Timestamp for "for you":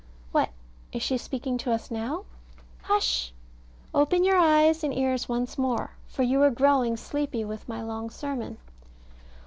6.07-6.41